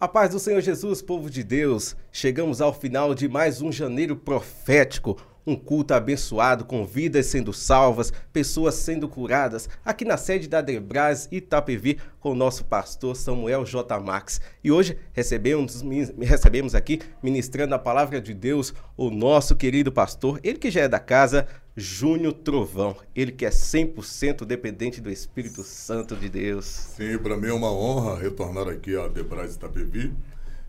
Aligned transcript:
A 0.00 0.06
paz 0.06 0.30
do 0.30 0.38
Senhor 0.38 0.60
Jesus, 0.60 1.02
povo 1.02 1.28
de 1.28 1.42
Deus. 1.42 1.96
Chegamos 2.12 2.60
ao 2.60 2.72
final 2.72 3.16
de 3.16 3.28
mais 3.28 3.60
um 3.60 3.72
janeiro 3.72 4.14
profético, 4.14 5.16
um 5.44 5.56
culto 5.56 5.92
abençoado 5.92 6.64
com 6.64 6.86
vidas 6.86 7.26
sendo 7.26 7.52
salvas, 7.52 8.12
pessoas 8.32 8.76
sendo 8.76 9.08
curadas, 9.08 9.68
aqui 9.84 10.04
na 10.04 10.16
sede 10.16 10.46
da 10.46 10.60
Debras 10.60 11.26
Itapevi 11.32 11.98
com 12.20 12.30
o 12.30 12.34
nosso 12.36 12.64
pastor 12.66 13.16
Samuel 13.16 13.64
J. 13.64 13.98
Max. 13.98 14.40
E 14.62 14.70
hoje 14.70 14.96
recebemos, 15.12 15.82
recebemos 16.20 16.76
aqui, 16.76 17.00
ministrando 17.20 17.74
a 17.74 17.78
palavra 17.78 18.20
de 18.20 18.32
Deus, 18.32 18.72
o 18.96 19.10
nosso 19.10 19.56
querido 19.56 19.90
pastor, 19.90 20.38
ele 20.44 20.58
que 20.58 20.70
já 20.70 20.82
é 20.82 20.88
da 20.88 21.00
casa, 21.00 21.44
Júnior 21.78 22.32
Trovão, 22.32 22.96
ele 23.14 23.30
que 23.30 23.46
é 23.46 23.50
100% 23.50 24.44
dependente 24.44 25.00
do 25.00 25.08
Espírito 25.10 25.62
Santo 25.62 26.16
de 26.16 26.28
Deus. 26.28 26.64
Sim, 26.64 27.16
para 27.18 27.36
mim 27.36 27.46
é 27.46 27.52
uma 27.52 27.70
honra 27.70 28.18
retornar 28.18 28.68
aqui 28.68 28.96
a 28.96 29.06
Debrais 29.06 29.54
Itapevi, 29.54 30.12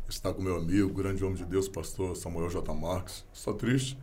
estar 0.07 0.33
com 0.33 0.41
meu 0.43 0.57
amigo, 0.57 0.93
grande 0.93 1.23
homem 1.23 1.35
de 1.35 1.45
Deus, 1.45 1.67
pastor 1.67 2.15
Samuel 2.15 2.49
J. 2.49 2.73
Marques. 2.75 3.25
Só 3.33 3.53
triste 3.53 3.97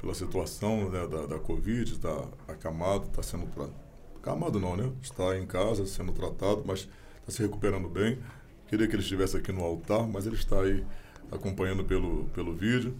pela 0.00 0.14
situação 0.14 0.90
né, 0.90 1.06
da, 1.06 1.26
da 1.26 1.38
Covid, 1.38 1.92
está 1.92 2.24
acamado, 2.48 3.06
está 3.06 3.22
sendo 3.22 3.46
tratado. 3.46 3.88
Acamado 4.16 4.58
não, 4.58 4.76
né? 4.76 4.90
Está 5.00 5.38
em 5.38 5.46
casa 5.46 5.86
sendo 5.86 6.12
tratado, 6.12 6.64
mas 6.66 6.88
está 7.20 7.30
se 7.30 7.40
recuperando 7.40 7.88
bem. 7.88 8.18
Queria 8.66 8.88
que 8.88 8.96
ele 8.96 9.02
estivesse 9.02 9.36
aqui 9.36 9.52
no 9.52 9.62
altar, 9.62 10.08
mas 10.08 10.26
ele 10.26 10.34
está 10.34 10.60
aí 10.60 10.84
acompanhando 11.30 11.84
pelo, 11.84 12.24
pelo 12.34 12.52
vídeo. 12.52 12.96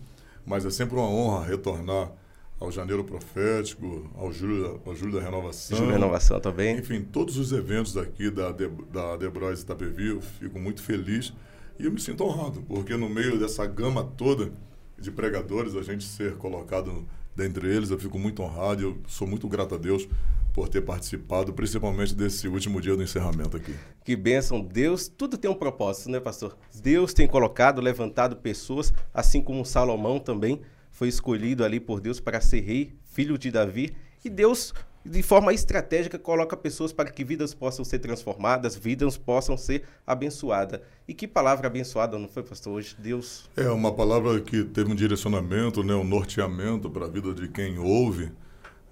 Mas 0.46 0.64
é 0.64 0.70
sempre 0.70 0.94
uma 0.94 1.08
honra 1.08 1.44
retornar 1.44 2.12
ao 2.60 2.72
Janeiro 2.72 3.04
Profético, 3.04 4.10
ao 4.16 4.32
Júlio, 4.32 4.80
ao 4.84 4.94
Júlio 4.94 5.14
da 5.14 5.22
Renovação. 5.22 5.76
Júlio 5.76 5.92
da 5.92 5.98
Renovação 5.98 6.40
também. 6.40 6.76
Enfim, 6.78 7.02
todos 7.02 7.36
os 7.36 7.52
eventos 7.52 7.96
aqui 7.96 8.30
da, 8.30 8.50
De, 8.50 8.68
da 8.92 9.16
Debrois 9.16 9.60
Itapevi, 9.60 10.08
eu 10.08 10.20
fico 10.20 10.58
muito 10.58 10.82
feliz 10.82 11.32
e 11.78 11.84
eu 11.84 11.92
me 11.92 12.00
sinto 12.00 12.24
honrado, 12.24 12.62
porque 12.62 12.96
no 12.96 13.08
meio 13.08 13.38
dessa 13.38 13.64
gama 13.64 14.02
toda 14.02 14.52
de 14.98 15.12
pregadores, 15.12 15.76
a 15.76 15.82
gente 15.82 16.04
ser 16.04 16.36
colocado 16.36 17.06
dentre 17.36 17.68
eles, 17.68 17.90
eu 17.90 17.98
fico 17.98 18.18
muito 18.18 18.42
honrado 18.42 18.82
e 18.82 18.84
eu 18.84 18.98
sou 19.06 19.28
muito 19.28 19.46
grato 19.48 19.76
a 19.76 19.78
Deus 19.78 20.08
por 20.52 20.68
ter 20.68 20.80
participado, 20.80 21.52
principalmente 21.52 22.12
desse 22.12 22.48
último 22.48 22.80
dia 22.80 22.96
do 22.96 23.02
encerramento 23.02 23.56
aqui. 23.56 23.72
Que 24.04 24.16
bênção. 24.16 24.60
Deus, 24.60 25.06
tudo 25.06 25.38
tem 25.38 25.48
um 25.48 25.54
propósito, 25.54 26.10
né, 26.10 26.18
pastor? 26.18 26.56
Deus 26.82 27.14
tem 27.14 27.28
colocado, 27.28 27.80
levantado 27.80 28.34
pessoas, 28.34 28.92
assim 29.14 29.40
como 29.40 29.64
Salomão 29.64 30.18
também, 30.18 30.60
foi 30.98 31.06
escolhido 31.06 31.64
ali 31.64 31.78
por 31.78 32.00
Deus 32.00 32.18
para 32.18 32.40
ser 32.40 32.58
rei, 32.58 32.92
filho 33.12 33.38
de 33.38 33.52
Davi, 33.52 33.94
e 34.24 34.28
Deus 34.28 34.74
de 35.04 35.22
forma 35.22 35.54
estratégica 35.54 36.18
coloca 36.18 36.56
pessoas 36.56 36.92
para 36.92 37.08
que 37.08 37.22
vidas 37.22 37.54
possam 37.54 37.84
ser 37.84 38.00
transformadas, 38.00 38.74
vidas 38.74 39.16
possam 39.16 39.56
ser 39.56 39.84
abençoadas. 40.04 40.80
E 41.06 41.14
que 41.14 41.28
palavra 41.28 41.68
abençoada, 41.68 42.18
não 42.18 42.26
foi, 42.26 42.42
pastor? 42.42 42.74
Hoje, 42.74 42.96
Deus. 42.98 43.48
É 43.56 43.70
uma 43.70 43.94
palavra 43.94 44.40
que 44.40 44.64
teve 44.64 44.90
um 44.90 44.94
direcionamento, 44.96 45.84
né, 45.84 45.94
um 45.94 46.02
norteamento 46.02 46.90
para 46.90 47.06
a 47.06 47.08
vida 47.08 47.32
de 47.32 47.46
quem 47.46 47.78
ouve. 47.78 48.32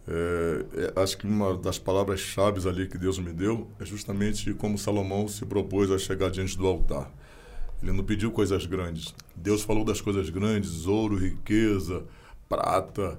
É, 0.07 0.93
é, 0.95 1.03
acho 1.03 1.19
que 1.19 1.27
uma 1.27 1.57
das 1.57 1.77
palavras-chave 1.77 2.67
ali 2.69 2.87
que 2.87 2.97
Deus 2.97 3.19
me 3.19 3.33
deu 3.33 3.67
é 3.81 3.85
justamente 3.85 4.55
como 4.55 4.79
Salomão 4.79 5.27
se 5.27 5.45
propôs 5.45 5.91
a 5.91 5.98
chegar 5.98 6.31
diante 6.31 6.57
do 6.57 6.69
altar. 6.69 7.13
Ele 7.83 7.93
não 7.93 8.05
pediu 8.05 8.31
coisas 8.31 8.67
grandes. 8.67 9.15
Deus 9.35 9.63
falou 9.63 9.85
das 9.85 10.01
coisas 10.01 10.31
grandes, 10.31 10.87
ouro, 10.87 11.17
riqueza, 11.17 12.05
prata, 12.49 13.19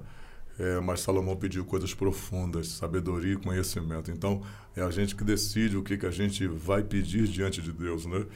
é, 0.58 0.80
mas 0.80 1.00
Salomão 1.00 1.36
pediu 1.36 1.64
coisas 1.64 1.94
profundas, 1.94 2.68
sabedoria 2.68 3.34
e 3.34 3.36
conhecimento. 3.36 4.10
Então, 4.10 4.42
é 4.74 4.82
a 4.82 4.90
gente 4.90 5.14
que 5.14 5.22
decide 5.22 5.76
o 5.76 5.82
que, 5.82 5.96
que 5.96 6.06
a 6.06 6.10
gente 6.10 6.46
vai 6.46 6.82
pedir 6.82 7.28
diante 7.28 7.62
de 7.62 7.72
Deus, 7.72 8.06
né? 8.06 8.26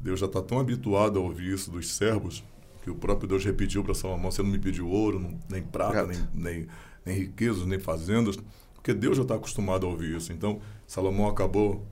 Deus 0.00 0.20
já 0.20 0.26
está 0.26 0.40
tão 0.42 0.58
habituado 0.58 1.18
a 1.18 1.22
ouvir 1.22 1.52
isso 1.52 1.70
dos 1.70 1.94
servos 1.94 2.42
que 2.82 2.90
o 2.90 2.94
próprio 2.94 3.28
Deus 3.28 3.44
repetiu 3.44 3.82
para 3.82 3.94
Salomão: 3.94 4.30
você 4.30 4.42
não 4.42 4.50
me 4.50 4.58
pediu 4.58 4.88
ouro, 4.88 5.36
nem 5.50 5.62
prata, 5.62 6.06
nem, 6.06 6.28
nem, 6.32 6.66
nem 7.04 7.18
riquezas, 7.18 7.66
nem 7.66 7.80
fazendas, 7.80 8.38
porque 8.74 8.94
Deus 8.94 9.16
já 9.16 9.24
está 9.24 9.34
acostumado 9.34 9.86
a 9.86 9.88
ouvir 9.88 10.16
isso. 10.16 10.32
Então, 10.32 10.60
Salomão 10.86 11.28
acabou, 11.28 11.84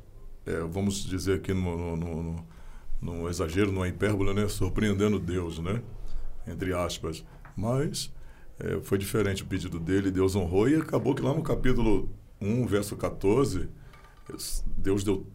é, 0.46 0.60
vamos 0.60 1.04
dizer 1.04 1.38
aqui 1.38 1.52
no, 1.52 1.96
no, 1.96 2.22
no 2.22 2.46
num 3.04 3.28
exagero, 3.28 3.70
numa 3.70 3.86
hipérbole, 3.86 4.32
né? 4.32 4.48
surpreendendo 4.48 5.18
Deus, 5.18 5.58
né? 5.58 5.82
entre 6.48 6.72
aspas. 6.72 7.22
Mas 7.54 8.10
é, 8.58 8.80
foi 8.82 8.96
diferente 8.96 9.42
o 9.42 9.46
pedido 9.46 9.78
dele, 9.78 10.10
Deus 10.10 10.34
honrou 10.34 10.68
e 10.68 10.76
acabou 10.76 11.14
que 11.14 11.22
lá 11.22 11.34
no 11.34 11.42
capítulo 11.42 12.08
1, 12.40 12.66
verso 12.66 12.96
14, 12.96 13.68
Deus 14.76 15.04
deu 15.04 15.26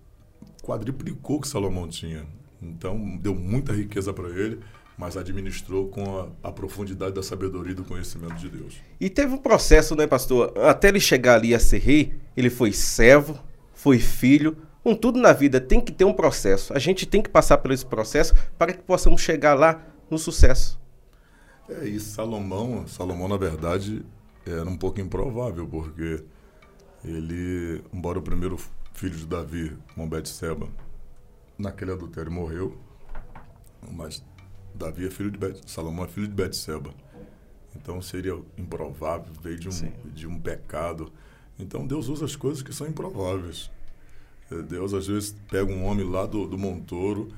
quadriplicou 0.63 1.38
o 1.38 1.41
que 1.41 1.47
Salomão 1.47 1.88
tinha. 1.88 2.25
Então, 2.62 3.18
deu 3.18 3.34
muita 3.34 3.72
riqueza 3.72 4.12
para 4.12 4.29
ele, 4.29 4.59
mas 4.97 5.16
administrou 5.16 5.88
com 5.88 6.19
a, 6.19 6.50
a, 6.50 6.52
profundidade 6.52 7.16
da 7.16 7.24
sabedoria 7.24 7.72
e 7.72 7.75
do 7.75 7.85
conhecimento 7.85 8.35
de 8.35 8.50
Deus. 8.50 8.75
E 9.00 9.09
teve 9.09 9.34
um 9.34 9.38
processo, 9.38 9.96
né, 9.96 10.06
pastor? 10.06 10.52
Até 10.58 10.90
ele 10.90 11.00
chegar 11.00 11.35
ali 11.35 11.56
a 11.56 11.59
ser 11.59 11.79
rei, 11.79 12.13
ele 12.35 12.50
foi 12.50 12.74
servo, 12.74 13.40
foi 13.74 13.97
filho, 13.97 14.58
com 14.90 14.96
tudo 14.96 15.20
na 15.20 15.32
vida 15.32 15.62
tem 15.62 15.80
que 15.80 15.92
ter 15.92 16.04
um 16.04 16.14
processo. 16.14 16.74
A 16.74 16.80
gente 16.80 17.06
tem 17.06 17.22
que 17.22 17.30
passar 17.30 17.60
por 17.60 17.70
esse 17.70 17.86
processo 17.86 18.34
para 18.58 18.74
que 18.74 18.82
possamos 18.82 19.22
chegar 19.22 19.54
lá 19.54 19.86
no 20.10 20.18
sucesso. 20.18 20.80
É, 21.70 21.88
e 21.88 22.00
Salomão, 22.00 22.88
Salomão 22.88 23.28
na 23.28 23.38
verdade 23.38 24.04
era 24.48 24.68
um 24.68 24.76
pouco 24.76 25.00
improvável, 25.00 25.68
porque 25.68 26.24
ele, 27.06 27.84
embora 27.94 28.18
o 28.18 28.22
primeiro 28.24 28.58
filho 28.94 29.16
de 29.16 29.28
Davi, 29.28 29.78
com 29.94 30.10
Betseba, 30.10 30.68
naquele 31.56 31.92
adultério 31.92 32.32
morreu, 32.32 32.76
mas 33.92 34.26
Davi 34.74 35.06
é 35.06 35.12
filho 35.12 35.30
de 35.30 35.38
Bet, 35.38 35.70
Salomão 35.70 36.06
é 36.06 36.08
filho 36.08 36.28
de 36.28 36.34
Betseba. 36.34 36.90
Então 37.76 38.02
seria 38.02 38.36
improvável, 38.58 39.32
veio 39.40 39.60
de 39.60 39.70
um, 39.70 40.12
de 40.12 40.26
um 40.26 40.40
pecado. 40.40 41.12
Então 41.60 41.86
Deus 41.86 42.08
usa 42.08 42.26
as 42.26 42.36
coisas 42.36 42.64
que 42.64 42.74
são 42.74 42.88
improváveis. 42.88 43.70
Deus 44.56 44.94
às 44.94 45.08
vezes 45.08 45.36
pega 45.50 45.72
um 45.72 45.86
homem 45.86 46.10
lá 46.10 46.26
do, 46.26 46.48
do 46.48 46.58
Montouro 46.58 47.30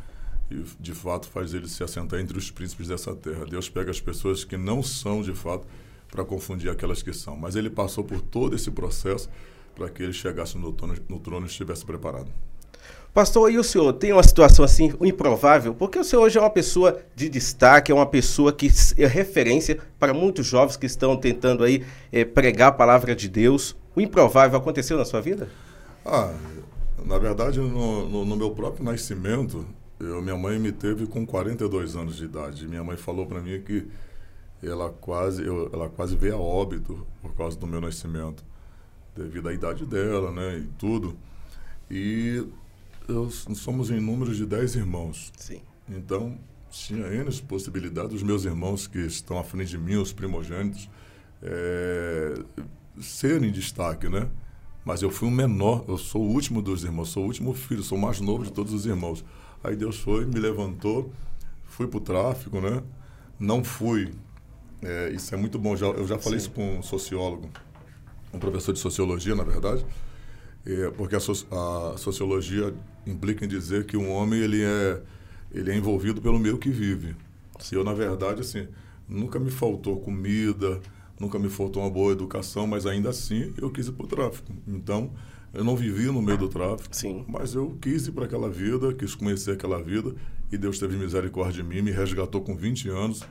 e 0.50 0.64
de 0.80 0.94
fato 0.94 1.28
faz 1.28 1.54
ele 1.54 1.68
se 1.68 1.84
assentar 1.84 2.20
entre 2.20 2.38
os 2.38 2.52
príncipes 2.52 2.88
dessa 2.88 3.16
terra. 3.16 3.46
Deus 3.46 3.70
pega 3.70 3.92
as 3.92 4.00
pessoas 4.00 4.44
que 4.44 4.58
não 4.58 4.84
são 4.84 5.22
de 5.22 5.34
fato 5.34 5.68
para 6.10 6.26
confundir 6.26 6.70
aquelas 6.70 7.02
que 7.02 7.14
são. 7.14 7.36
Mas 7.38 7.56
ele 7.56 7.70
passou 7.70 8.04
por 8.04 8.22
todo 8.22 8.56
esse 8.56 8.70
processo 8.70 9.30
para 9.74 9.90
que 9.90 10.04
ele 10.04 10.14
chegasse 10.14 10.58
no 10.58 10.74
trono, 10.74 10.96
no 11.08 11.20
trono 11.20 11.46
e 11.46 11.50
estivesse 11.50 11.86
preparado. 11.86 12.28
Pastor, 13.14 13.52
e 13.52 13.58
o 13.58 13.64
senhor 13.64 13.92
tem 13.94 14.14
uma 14.14 14.24
situação 14.24 14.64
assim 14.64 14.94
improvável? 15.02 15.74
Porque 15.74 16.00
o 16.00 16.04
senhor 16.04 16.24
hoje 16.24 16.38
é 16.38 16.42
uma 16.42 16.50
pessoa 16.50 17.02
de 17.14 17.28
destaque, 17.28 17.92
é 17.92 17.96
uma 17.96 18.06
pessoa 18.06 18.54
que 18.54 18.72
é 18.98 19.06
referência 19.06 19.80
para 20.00 20.14
muitos 20.14 20.46
jovens 20.46 20.78
que 20.78 20.86
estão 20.86 21.18
tentando 21.18 21.64
aí 21.64 21.86
é, 22.12 22.24
pregar 22.24 22.70
a 22.70 22.72
palavra 22.72 23.14
de 23.14 23.28
Deus. 23.28 23.76
O 23.94 24.00
improvável 24.00 24.58
aconteceu 24.58 24.98
na 24.98 25.04
sua 25.04 25.20
vida? 25.20 25.50
Ah, 26.06 26.34
na 27.06 27.18
verdade, 27.18 27.60
no, 27.60 28.10
no, 28.10 28.26
no 28.26 28.36
meu 28.36 28.52
próprio 28.52 28.84
nascimento, 28.84 29.66
eu, 30.00 30.22
minha 30.22 30.38
mãe 30.38 30.60
me 30.60 30.72
teve 30.72 31.06
com 31.06 31.26
42 31.26 31.96
anos 31.96 32.16
de 32.16 32.26
idade. 32.26 32.68
Minha 32.68 32.84
mãe 32.84 32.98
falou 32.98 33.26
para 33.26 33.42
mim 33.42 33.62
que 33.62 33.88
ela 34.64 34.90
quase, 34.90 35.44
eu, 35.44 35.70
ela 35.74 35.90
quase 35.90 36.16
veio 36.16 36.36
a 36.36 36.40
óbito 36.40 37.06
por 37.22 37.34
causa 37.36 37.58
do 37.58 37.68
meu 37.68 37.82
nascimento, 37.82 38.44
devido 39.16 39.50
à 39.50 39.54
idade 39.54 39.86
dela, 39.86 40.32
né, 40.32 40.60
e 40.60 40.68
tudo. 40.78 41.16
E 41.90 42.46
eu, 43.08 43.30
somos 43.30 43.90
em 43.92 44.00
número 44.00 44.34
de 44.34 44.46
10 44.46 44.76
irmãos. 44.76 45.32
Sim. 45.38 45.62
Então, 45.90 46.38
tinha 46.70 47.06
N 47.08 47.30
possibilidades. 47.42 48.16
Os 48.16 48.24
meus 48.24 48.46
irmãos 48.46 48.88
que 48.88 49.00
estão 49.00 49.38
à 49.38 49.44
frente 49.44 49.70
de 49.70 49.78
mim, 49.78 49.96
os 49.96 50.14
primogênitos, 50.14 50.90
é, 51.42 52.34
serem 53.00 53.52
destaque, 53.52 54.08
né? 54.08 54.30
Mas 54.84 55.02
eu 55.02 55.12
fui 55.12 55.28
o 55.28 55.32
menor, 55.32 55.86
eu 55.88 55.98
sou 55.98 56.24
o 56.24 56.28
último 56.28 56.62
dos 56.62 56.84
irmãos, 56.84 57.10
sou 57.10 57.24
o 57.24 57.28
último 57.28 57.54
filho, 57.54 57.84
sou 57.84 57.98
o 57.98 58.02
mais 58.02 58.20
novo 58.20 58.44
de 58.44 58.52
todos 58.52 58.74
os 58.74 58.86
irmãos. 58.86 59.24
Aí 59.64 59.76
Deus 59.76 59.98
foi, 59.98 60.26
me 60.26 60.40
levantou, 60.40 61.12
fui 61.66 61.88
para 61.88 61.98
o 61.98 62.02
tráfico, 62.02 62.60
né? 62.60 62.82
Não 63.40 63.64
fui. 63.64 64.12
É, 64.82 65.12
isso 65.12 65.34
é 65.34 65.38
muito 65.38 65.60
bom. 65.60 65.76
Já, 65.76 65.88
eu 65.88 66.08
já 66.08 66.18
falei 66.18 66.40
Sim. 66.40 66.46
isso 66.46 66.52
com 66.52 66.80
um 66.80 66.84
sociólogo, 66.84 67.50
um 68.34 68.40
professor 68.40 68.74
de 68.74 68.80
sociologia, 68.80 69.36
na 69.36 69.44
verdade, 69.44 69.86
é, 70.66 70.90
porque 70.92 71.16
a, 71.16 71.20
so, 71.20 71.48
a, 71.52 71.98
sociologia 71.98 72.74
implica 73.06 73.46
em 73.46 73.48
dizer 73.48 73.86
que 73.86 73.96
um 73.96 74.12
homem 74.12 74.40
ele 74.40 74.64
é, 74.64 75.02
ele 75.52 75.72
é 75.72 75.76
envolvido 75.76 76.22
pelo 76.22 76.40
meio 76.40 76.58
que 76.58 76.70
vive. 76.70 77.16
Se 77.60 77.76
eu, 77.76 77.84
na 77.84 77.94
verdade, 77.94 78.42
assim, 78.42 78.68
nunca 79.08 79.40
me 79.40 79.52
faltou 79.52 80.00
comida, 80.00 80.82
nunca 81.22 81.38
me 81.38 81.50
faltou 81.50 81.84
uma 81.84 81.90
boa 81.90 82.12
educação, 82.12 82.66
mas 82.66 82.86
ainda 82.86 83.10
assim 83.10 83.54
eu 83.62 83.70
quis 83.70 83.88
ir 83.88 83.92
para 83.92 84.06
o 84.06 84.08
tráfico. 84.10 84.52
Então, 84.68 85.12
eu 85.54 85.64
não 85.64 85.76
vivi 85.76 86.06
no 86.06 86.22
meio 86.22 86.38
do 86.38 86.50
tráfico, 86.50 86.96
Sim. 86.96 87.24
mas 87.28 87.54
eu 87.54 87.78
quis 87.80 88.08
ir 88.08 88.12
para 88.12 88.26
aquela 88.26 88.50
vida, 88.50 88.92
quis 88.94 89.14
conhecer 89.14 89.52
aquela 89.52 89.82
vida, 89.82 90.16
e 90.52 90.58
Deus 90.58 90.80
teve 90.80 90.98
misericórdia 90.98 91.62
de 91.62 91.70
mim, 91.70 91.82
me 91.82 91.92
resgatou 91.92 92.42
com 92.42 92.56
20 92.56 92.90
anos, 92.90 93.22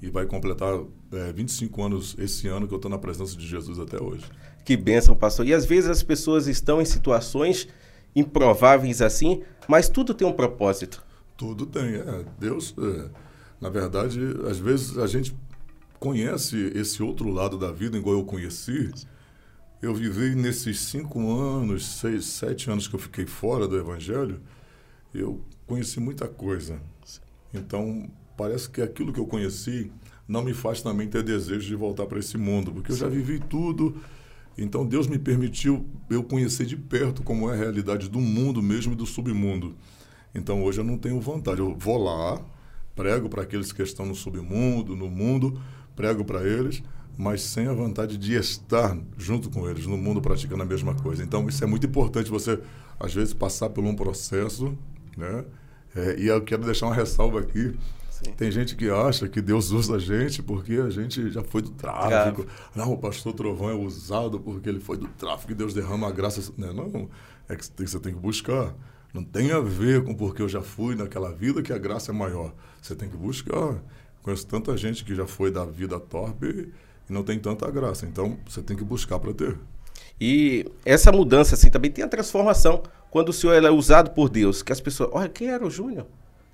e 0.00 0.10
vai 0.10 0.26
completar 0.26 0.78
é, 1.10 1.32
25 1.32 1.82
anos 1.82 2.16
esse 2.18 2.46
ano 2.46 2.68
que 2.68 2.74
eu 2.74 2.76
estou 2.76 2.90
na 2.90 2.98
presença 2.98 3.36
de 3.36 3.46
Jesus 3.46 3.80
até 3.80 4.00
hoje. 4.00 4.24
Que 4.64 4.76
bênção, 4.76 5.16
pastor. 5.16 5.46
E 5.46 5.54
às 5.54 5.64
vezes 5.64 5.90
as 5.90 6.02
pessoas 6.02 6.46
estão 6.46 6.80
em 6.80 6.84
situações 6.84 7.66
improváveis 8.14 9.02
assim, 9.02 9.42
mas 9.66 9.88
tudo 9.88 10.14
tem 10.14 10.26
um 10.26 10.32
propósito. 10.32 11.02
Tudo 11.36 11.66
tem, 11.66 11.94
é. 11.96 12.24
Deus, 12.38 12.74
é, 12.78 13.08
na 13.60 13.70
verdade, 13.70 14.20
às 14.48 14.58
vezes 14.58 14.98
a 14.98 15.06
gente 15.06 15.34
conhece 15.98 16.72
esse 16.74 17.02
outro 17.02 17.30
lado 17.30 17.58
da 17.58 17.72
vida, 17.72 17.96
igual 17.96 18.16
eu 18.16 18.24
conheci. 18.24 18.90
Eu 19.80 19.94
vivi 19.94 20.34
nesses 20.34 20.80
cinco 20.80 21.20
anos, 21.30 21.86
seis, 21.86 22.24
sete 22.26 22.70
anos 22.70 22.88
que 22.88 22.94
eu 22.94 23.00
fiquei 23.00 23.26
fora 23.26 23.68
do 23.68 23.78
Evangelho, 23.78 24.40
eu 25.14 25.40
conheci 25.66 26.00
muita 26.00 26.26
coisa. 26.26 26.80
Então, 27.54 28.10
parece 28.36 28.68
que 28.68 28.82
aquilo 28.82 29.12
que 29.12 29.20
eu 29.20 29.26
conheci 29.26 29.90
não 30.26 30.42
me 30.42 30.52
faz 30.52 30.82
também 30.82 31.08
ter 31.08 31.22
desejo 31.22 31.66
de 31.66 31.74
voltar 31.74 32.06
para 32.06 32.18
esse 32.18 32.36
mundo, 32.36 32.72
porque 32.72 32.92
eu 32.92 32.96
já 32.96 33.08
vivi 33.08 33.38
tudo. 33.38 33.96
Então, 34.56 34.84
Deus 34.84 35.06
me 35.06 35.18
permitiu 35.18 35.86
eu 36.10 36.22
conhecer 36.22 36.66
de 36.66 36.76
perto 36.76 37.22
como 37.22 37.48
é 37.48 37.54
a 37.54 37.56
realidade 37.56 38.08
do 38.08 38.20
mundo 38.20 38.60
mesmo 38.60 38.92
e 38.92 38.96
do 38.96 39.06
submundo. 39.06 39.76
Então, 40.34 40.62
hoje 40.62 40.80
eu 40.80 40.84
não 40.84 40.98
tenho 40.98 41.20
vontade. 41.20 41.60
Eu 41.60 41.74
vou 41.78 41.96
lá, 41.96 42.44
prego 42.94 43.28
para 43.28 43.42
aqueles 43.42 43.72
que 43.72 43.80
estão 43.80 44.04
no 44.04 44.14
submundo, 44.14 44.96
no 44.96 45.08
mundo, 45.08 45.60
prego 45.98 46.24
para 46.24 46.46
eles, 46.46 46.80
mas 47.16 47.42
sem 47.42 47.66
a 47.66 47.72
vontade 47.72 48.16
de 48.16 48.36
estar 48.36 48.96
junto 49.16 49.50
com 49.50 49.68
eles, 49.68 49.84
no 49.84 49.96
mundo 49.96 50.22
praticando 50.22 50.62
a 50.62 50.66
mesma 50.66 50.94
coisa. 50.94 51.24
Então, 51.24 51.48
isso 51.48 51.64
é 51.64 51.66
muito 51.66 51.84
importante 51.84 52.30
você, 52.30 52.60
às 53.00 53.12
vezes, 53.12 53.34
passar 53.34 53.68
por 53.70 53.82
um 53.82 53.96
processo, 53.96 54.78
né? 55.16 55.44
É, 55.96 56.20
e 56.20 56.28
eu 56.28 56.40
quero 56.42 56.62
deixar 56.64 56.86
uma 56.86 56.94
ressalva 56.94 57.40
aqui. 57.40 57.74
Sim. 58.10 58.32
Tem 58.36 58.48
gente 58.48 58.76
que 58.76 58.88
acha 58.88 59.28
que 59.28 59.40
Deus 59.40 59.72
usa 59.72 59.96
a 59.96 59.98
gente 59.98 60.40
porque 60.40 60.74
a 60.74 60.90
gente 60.90 61.30
já 61.30 61.42
foi 61.42 61.62
do 61.62 61.70
tráfico. 61.70 62.46
Não, 62.76 62.92
o 62.92 62.98
pastor 62.98 63.32
Trovão 63.32 63.68
é 63.68 63.74
usado 63.74 64.38
porque 64.38 64.68
ele 64.68 64.80
foi 64.80 64.96
do 64.96 65.08
tráfico 65.08 65.50
e 65.50 65.54
Deus 65.56 65.74
derrama 65.74 66.06
a 66.06 66.12
graça. 66.12 66.52
Não, 66.56 66.72
não 66.72 67.08
é 67.48 67.56
que 67.56 67.64
você 67.64 67.98
tem 67.98 68.14
que 68.14 68.20
buscar. 68.20 68.72
Não 69.12 69.24
tem 69.24 69.50
a 69.50 69.60
ver 69.60 70.04
com 70.04 70.14
porque 70.14 70.42
eu 70.42 70.48
já 70.48 70.60
fui 70.60 70.94
naquela 70.94 71.32
vida 71.32 71.62
que 71.62 71.72
a 71.72 71.78
graça 71.78 72.12
é 72.12 72.14
maior. 72.14 72.54
Você 72.80 72.94
tem 72.94 73.08
que 73.08 73.16
buscar. 73.16 73.82
Conheço 74.22 74.46
tanta 74.46 74.76
gente 74.76 75.04
que 75.04 75.14
já 75.14 75.26
foi 75.26 75.50
da 75.50 75.64
vida 75.64 75.98
torpe 75.98 76.72
e 77.08 77.12
não 77.12 77.22
tem 77.22 77.38
tanta 77.38 77.70
graça. 77.70 78.06
Então, 78.06 78.38
você 78.46 78.62
tem 78.62 78.76
que 78.76 78.84
buscar 78.84 79.18
para 79.18 79.32
ter. 79.32 79.58
E 80.20 80.66
essa 80.84 81.12
mudança, 81.12 81.54
assim, 81.54 81.70
também 81.70 81.90
tem 81.90 82.04
a 82.04 82.08
transformação. 82.08 82.82
Quando 83.10 83.30
o 83.30 83.32
Senhor 83.32 83.62
é 83.62 83.70
usado 83.70 84.10
por 84.10 84.28
Deus, 84.28 84.62
que 84.62 84.72
as 84.72 84.80
pessoas, 84.80 85.10
olha, 85.12 85.28
quem 85.28 85.48
era 85.48 85.64
o 85.64 85.70
Júnior? 85.70 86.06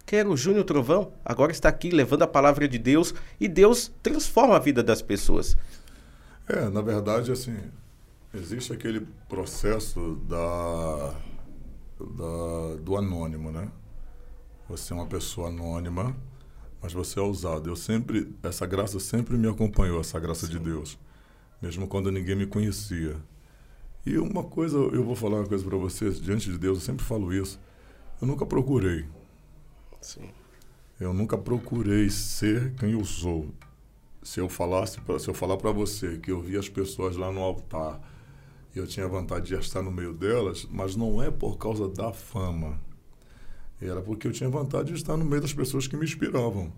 Quem 0.07 0.19
era 0.19 0.29
o 0.29 0.37
Júnior 0.37 0.65
Trovão? 0.65 1.13
Agora 1.25 1.51
está 1.51 1.69
aqui 1.69 1.91
levando 1.91 2.23
a 2.23 2.27
palavra 2.27 2.69
de 2.69 2.79
Deus 2.79 3.15
e 3.41 3.49
Deus 3.49 3.91
transforma 4.03 4.57
a 4.57 4.59
vida 4.59 4.83
das 4.83 5.01
pessoas. 5.01 5.57
É, 6.47 6.69
na 6.69 6.83
verdade, 6.83 7.33
assim, 7.33 7.57
existe 8.35 8.73
aquele 8.73 9.07
processo 9.29 10.21
da, 10.29 11.15
da, 11.99 12.77
do 12.83 12.97
anônimo, 12.97 13.51
né? 13.51 13.71
Você 14.69 14.93
é 14.93 14.97
uma 14.97 15.07
pessoa 15.07 15.49
anônima, 15.49 16.15
mas 16.85 16.93
você 16.93 17.19
é 17.19 17.23
usado. 17.23 17.71
Eu 17.71 17.77
sempre, 17.77 18.31
essa 18.43 18.67
graça 18.67 19.01
sempre 19.01 19.39
me 19.39 19.49
acompanhou, 19.49 20.01
essa 20.01 20.21
graça 20.21 20.45
Sim. 20.45 20.53
de 20.53 20.59
Deus, 20.59 20.99
mesmo 21.63 21.89
quando 21.89 22.13
ninguém 22.13 22.37
me 22.37 22.47
conhecia. 22.47 23.17
E 24.05 24.19
uma 24.19 24.45
coisa, 24.45 24.77
eu 24.77 25.03
vou 25.03 25.17
falar 25.17 25.39
uma 25.39 25.47
coisa 25.47 25.65
para 25.65 25.79
vocês, 25.79 26.21
diante 26.21 26.51
de 26.51 26.59
Deus, 26.59 26.77
eu 26.77 26.85
sempre 26.85 27.03
falo 27.03 27.33
isso. 27.33 27.59
Eu 28.21 28.27
nunca 28.27 28.45
procurei. 28.45 29.07
Sim. 29.99 30.29
Eu 31.01 31.15
nunca 31.15 31.39
procurei 31.39 32.11
ser 32.11 32.75
quem 32.75 32.93
eu 32.93 33.05
sou. 33.07 33.49
Se 34.23 34.39
eu 34.39 34.51
falasse, 34.51 35.01
pra, 35.01 35.19
se 35.19 35.27
eu 35.27 35.33
falar 35.33 35.57
para 35.57 35.73
você 35.73 36.19
que 36.19 36.31
eu 36.31 36.43
vi 36.43 36.59
as 36.59 36.69
pessoas 36.69 37.17
lá 37.17 37.33
no 37.33 37.41
altar 37.41 37.99
e 38.77 38.79
eu 38.79 38.87
tinha 38.87 39.09
vontade 39.09 39.47
de 39.47 39.55
estar 39.55 39.81
no 39.81 39.91
meio 39.91 40.13
delas, 40.13 40.69
mas 40.71 40.97
não 40.97 41.23
é 41.23 41.31
por 41.31 41.57
causa 41.57 41.89
da 41.89 42.13
fama. 42.13 42.79
Era 43.81 44.01
porque 44.01 44.27
eu 44.27 44.33
tinha 44.33 44.49
vontade 44.49 44.89
de 44.89 44.95
estar 44.95 45.17
no 45.17 45.25
meio 45.25 45.43
das 45.43 45.53
pessoas 45.53 45.87
que 45.87 45.97
me 45.97 46.05
inspiravam. 46.05 46.73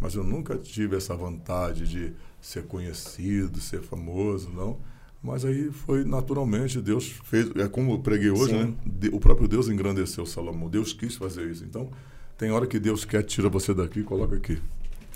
Mas 0.00 0.14
eu 0.14 0.24
nunca 0.24 0.56
tive 0.56 0.96
essa 0.96 1.14
vontade 1.14 1.86
de 1.88 2.12
ser 2.40 2.64
conhecido, 2.64 3.60
ser 3.60 3.80
famoso, 3.80 4.50
não. 4.50 4.78
Mas 5.22 5.44
aí 5.44 5.70
foi 5.70 6.04
naturalmente, 6.04 6.80
Deus 6.82 7.08
fez, 7.24 7.50
é 7.56 7.66
como 7.66 7.92
eu 7.92 7.98
preguei 8.00 8.30
hoje, 8.30 8.52
Sim. 8.52 8.76
né? 9.02 9.08
O 9.12 9.18
próprio 9.18 9.48
Deus 9.48 9.68
engrandeceu 9.68 10.26
Salomão. 10.26 10.68
Deus 10.68 10.92
quis 10.92 11.16
fazer 11.16 11.50
isso. 11.50 11.64
Então, 11.64 11.88
tem 12.36 12.50
hora 12.50 12.66
que 12.66 12.78
Deus 12.78 13.04
quer 13.06 13.22
tirar 13.22 13.48
você 13.48 13.72
daqui 13.72 14.00
e 14.00 14.02
coloca 14.02 14.36
aqui. 14.36 14.60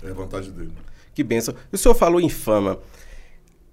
É 0.01 0.09
a 0.09 0.13
vontade 0.13 0.49
dele. 0.51 0.71
Que 1.13 1.23
benção. 1.23 1.53
O 1.71 1.77
senhor 1.77 1.93
falou 1.93 2.19
em 2.19 2.29
fama. 2.29 2.79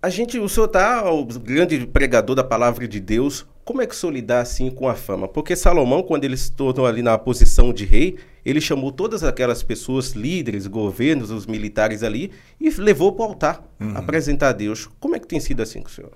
A 0.06 0.08
gente, 0.08 0.38
o 0.38 0.48
senhor 0.48 0.68
tá 0.68 1.10
o 1.10 1.24
grande 1.24 1.84
pregador 1.84 2.36
da 2.36 2.44
palavra 2.44 2.86
de 2.86 3.00
Deus. 3.00 3.44
Como 3.64 3.82
é 3.82 3.86
que 3.88 3.92
o 3.92 3.98
senhor 3.98 4.12
lidar 4.12 4.40
assim 4.40 4.70
com 4.70 4.88
a 4.88 4.94
fama? 4.94 5.26
Porque 5.26 5.56
Salomão, 5.56 6.00
quando 6.00 6.22
ele 6.22 6.36
se 6.36 6.52
tornou 6.52 6.86
ali 6.86 7.02
na 7.02 7.18
posição 7.18 7.72
de 7.72 7.84
rei, 7.84 8.16
ele 8.44 8.60
chamou 8.60 8.92
todas 8.92 9.24
aquelas 9.24 9.64
pessoas, 9.64 10.12
líderes, 10.12 10.68
governos, 10.68 11.32
os 11.32 11.44
militares 11.44 12.04
ali, 12.04 12.30
e 12.60 12.70
levou 12.70 13.14
para 13.14 13.24
o 13.24 13.28
altar, 13.30 13.68
uhum. 13.80 13.96
apresentar 13.96 14.50
a 14.50 14.52
Deus. 14.52 14.88
Como 15.00 15.16
é 15.16 15.18
que 15.18 15.26
tem 15.26 15.40
sido 15.40 15.60
assim 15.60 15.82
com 15.82 15.88
o 15.88 15.90
senhor? 15.90 16.12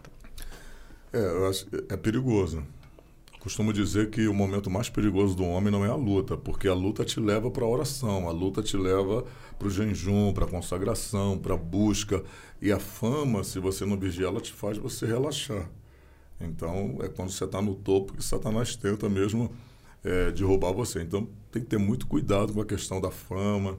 É, 1.13 1.19
eu 1.19 1.49
acho, 1.49 1.67
é 1.89 1.97
perigoso. 1.97 2.63
Costumo 3.41 3.73
dizer 3.73 4.11
que 4.11 4.29
o 4.29 4.35
momento 4.35 4.69
mais 4.69 4.91
perigoso 4.91 5.35
do 5.35 5.45
homem 5.45 5.73
não 5.73 5.83
é 5.83 5.89
a 5.89 5.95
luta, 5.95 6.37
porque 6.37 6.69
a 6.69 6.75
luta 6.75 7.07
te 7.07 7.19
leva 7.19 7.51
para 7.51 7.65
a 7.65 7.69
oração, 7.69 8.29
a 8.29 8.31
luta 8.31 8.63
te 8.63 8.77
leva 8.77 9.25
para 9.59 9.67
o 9.67 9.71
jejum, 9.71 10.31
para 10.35 10.45
a 10.45 10.49
consagração, 10.49 11.39
para 11.39 11.55
a 11.55 11.57
busca. 11.57 12.23
E 12.61 12.71
a 12.71 12.79
fama, 12.79 13.43
se 13.43 13.59
você 13.59 13.87
não 13.87 13.97
vigiar, 13.97 14.31
ela 14.31 14.43
te 14.43 14.53
faz 14.53 14.77
você 14.77 15.07
relaxar. 15.07 15.71
Então, 16.39 16.99
é 17.01 17.09
quando 17.09 17.31
você 17.31 17.45
está 17.45 17.63
no 17.63 17.75
topo 17.75 18.13
que 18.13 18.23
Satanás 18.23 18.77
tenta 18.77 19.09
mesmo 19.09 19.51
é, 20.05 20.31
derrubar 20.33 20.73
você. 20.73 21.01
Então, 21.01 21.27
tem 21.51 21.63
que 21.63 21.69
ter 21.69 21.79
muito 21.79 22.07
cuidado 22.07 22.53
com 22.53 22.61
a 22.61 22.67
questão 22.67 23.01
da 23.01 23.11
fama, 23.11 23.79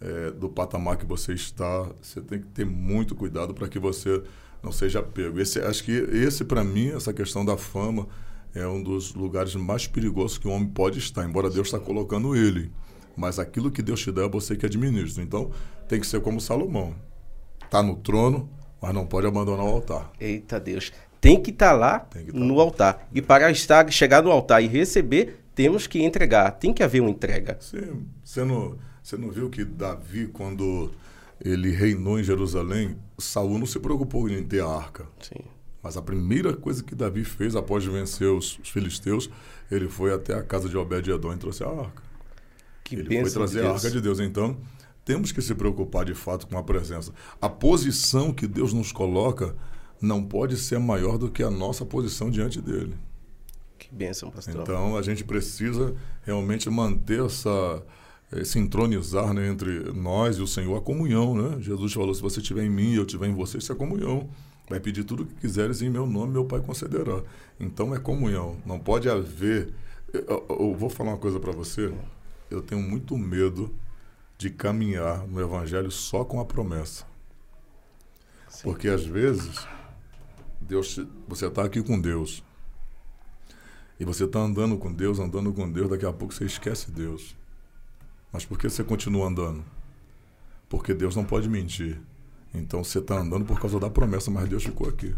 é, 0.00 0.30
do 0.30 0.48
patamar 0.48 0.96
que 0.96 1.04
você 1.04 1.34
está. 1.34 1.90
Você 2.00 2.22
tem 2.22 2.40
que 2.40 2.46
ter 2.46 2.64
muito 2.64 3.14
cuidado 3.14 3.52
para 3.52 3.68
que 3.68 3.78
você 3.78 4.22
não 4.62 4.72
seja 4.72 5.02
pego. 5.02 5.38
Esse, 5.38 5.60
acho 5.60 5.84
que 5.84 5.92
esse, 5.92 6.42
para 6.42 6.64
mim, 6.64 6.88
essa 6.88 7.12
questão 7.12 7.44
da 7.44 7.58
fama 7.58 8.08
é 8.54 8.66
um 8.66 8.82
dos 8.82 9.14
lugares 9.14 9.54
mais 9.54 9.86
perigosos 9.86 10.38
que 10.38 10.46
o 10.46 10.50
homem 10.50 10.68
pode 10.68 10.98
estar, 10.98 11.24
embora 11.24 11.50
Deus 11.50 11.66
está 11.68 11.78
colocando 11.78 12.36
ele. 12.36 12.70
Mas 13.16 13.38
aquilo 13.38 13.70
que 13.70 13.82
Deus 13.82 14.00
te 14.00 14.12
dá 14.12 14.22
é 14.22 14.28
você 14.28 14.56
que 14.56 14.66
administra. 14.66 15.22
Então, 15.22 15.50
tem 15.88 16.00
que 16.00 16.06
ser 16.06 16.20
como 16.20 16.40
Salomão. 16.40 16.94
Está 17.64 17.82
no 17.82 17.96
trono, 17.96 18.48
mas 18.80 18.94
não 18.94 19.06
pode 19.06 19.26
abandonar 19.26 19.64
o 19.64 19.68
altar. 19.68 20.12
Eita 20.20 20.60
Deus. 20.60 20.92
Tem 21.20 21.40
que 21.40 21.50
estar 21.50 21.70
tá 21.70 21.76
lá 21.76 22.00
que 22.00 22.32
tá 22.32 22.38
no 22.38 22.56
lá. 22.56 22.62
altar. 22.62 23.08
E 23.12 23.22
para 23.22 23.50
estar, 23.50 23.90
chegar 23.90 24.22
no 24.22 24.30
altar 24.30 24.62
e 24.62 24.66
receber, 24.66 25.44
temos 25.54 25.86
que 25.86 26.02
entregar, 26.02 26.50
tem 26.52 26.72
que 26.72 26.82
haver 26.82 27.00
uma 27.00 27.10
entrega. 27.10 27.56
Sim, 27.60 28.06
você 28.22 28.44
não, 28.44 28.76
você 29.02 29.16
não 29.16 29.30
viu 29.30 29.48
que 29.48 29.64
Davi, 29.64 30.26
quando 30.26 30.90
ele 31.42 31.70
reinou 31.70 32.18
em 32.18 32.24
Jerusalém, 32.24 32.96
Saul 33.18 33.58
não 33.58 33.66
se 33.66 33.78
preocupou 33.78 34.28
em 34.28 34.42
ter 34.42 34.62
a 34.62 34.68
arca. 34.68 35.06
Sim. 35.20 35.53
Mas 35.84 35.98
a 35.98 36.02
primeira 36.02 36.56
coisa 36.56 36.82
que 36.82 36.94
Davi 36.94 37.24
fez 37.24 37.54
após 37.54 37.84
vencer 37.84 38.26
os, 38.28 38.58
os 38.58 38.70
filisteus, 38.70 39.28
ele 39.70 39.86
foi 39.86 40.14
até 40.14 40.32
a 40.32 40.42
casa 40.42 40.66
de 40.66 40.78
Obed-edom 40.78 41.34
e 41.34 41.36
trouxe 41.36 41.62
a 41.62 41.68
arca. 41.68 42.02
Que 42.82 42.96
ele 42.96 43.20
foi 43.20 43.30
trazer 43.30 43.60
de 43.60 43.66
a 43.66 43.72
arca 43.72 43.90
de 43.90 44.00
Deus. 44.00 44.18
Então, 44.18 44.56
temos 45.04 45.30
que 45.30 45.42
se 45.42 45.54
preocupar 45.54 46.06
de 46.06 46.14
fato 46.14 46.46
com 46.46 46.56
a 46.56 46.62
presença. 46.62 47.12
A 47.38 47.50
posição 47.50 48.32
que 48.32 48.46
Deus 48.46 48.72
nos 48.72 48.92
coloca 48.92 49.54
não 50.00 50.24
pode 50.24 50.56
ser 50.56 50.78
maior 50.78 51.18
do 51.18 51.30
que 51.30 51.42
a 51.42 51.50
nossa 51.50 51.84
posição 51.84 52.30
diante 52.30 52.62
dele. 52.62 52.96
Que 53.78 53.94
bênção, 53.94 54.30
pastor. 54.30 54.62
Então, 54.62 54.96
a 54.96 55.02
gente 55.02 55.22
precisa 55.22 55.94
realmente 56.22 56.70
manter 56.70 57.22
essa 57.22 57.82
se 58.42 58.58
entronizar 58.58 59.34
né, 59.34 59.46
entre 59.46 59.92
nós 59.92 60.38
e 60.38 60.42
o 60.42 60.46
Senhor, 60.46 60.76
a 60.76 60.80
comunhão, 60.80 61.36
né? 61.36 61.60
Jesus 61.60 61.92
falou, 61.92 62.12
se 62.12 62.22
você 62.22 62.40
estiver 62.40 62.64
em 62.64 62.70
mim 62.70 62.92
e 62.92 62.96
eu 62.96 63.02
estiver 63.02 63.28
em 63.28 63.34
você, 63.34 63.58
isso 63.58 63.70
é 63.70 63.76
comunhão. 63.76 64.28
Vai 64.68 64.80
pedir 64.80 65.04
tudo 65.04 65.22
o 65.22 65.26
que 65.26 65.34
quiseres 65.34 65.82
em 65.82 65.90
meu 65.90 66.06
nome, 66.06 66.32
meu 66.32 66.44
Pai 66.44 66.60
concederá. 66.60 67.22
Então 67.60 67.94
é 67.94 67.98
comunhão. 67.98 68.56
Não 68.64 68.78
pode 68.78 69.08
haver... 69.08 69.72
Eu, 70.12 70.46
eu 70.48 70.74
vou 70.74 70.88
falar 70.88 71.10
uma 71.10 71.18
coisa 71.18 71.38
para 71.38 71.52
você. 71.52 71.92
Eu 72.50 72.62
tenho 72.62 72.80
muito 72.80 73.16
medo 73.18 73.74
de 74.38 74.50
caminhar 74.50 75.26
no 75.26 75.40
Evangelho 75.40 75.90
só 75.90 76.24
com 76.24 76.40
a 76.40 76.44
promessa. 76.44 77.04
Sim. 78.48 78.62
Porque 78.62 78.88
às 78.88 79.04
vezes 79.04 79.66
Deus, 80.60 80.98
você 81.28 81.46
está 81.46 81.64
aqui 81.64 81.82
com 81.82 82.00
Deus, 82.00 82.42
e 83.98 84.04
você 84.04 84.24
está 84.24 84.40
andando 84.40 84.76
com 84.76 84.92
Deus, 84.92 85.18
andando 85.18 85.52
com 85.52 85.70
Deus, 85.70 85.88
daqui 85.88 86.06
a 86.06 86.12
pouco 86.12 86.34
você 86.34 86.44
esquece 86.44 86.90
Deus. 86.90 87.36
Mas 88.32 88.44
por 88.44 88.58
que 88.58 88.68
você 88.68 88.82
continua 88.82 89.28
andando? 89.28 89.64
Porque 90.68 90.92
Deus 90.92 91.14
não 91.14 91.24
pode 91.24 91.48
mentir. 91.48 92.00
Então 92.54 92.84
você 92.84 92.98
está 92.98 93.18
andando 93.18 93.44
por 93.44 93.60
causa 93.60 93.80
da 93.80 93.90
promessa, 93.90 94.30
mas 94.30 94.48
Deus 94.48 94.62
ficou 94.62 94.88
aqui. 94.88 95.14